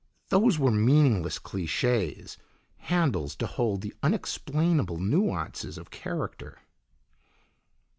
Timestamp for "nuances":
4.97-5.77